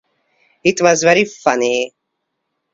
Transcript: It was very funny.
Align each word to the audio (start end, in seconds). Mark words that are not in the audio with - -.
It 0.63 0.81
was 0.81 1.03
very 1.03 1.25
funny. 1.25 1.93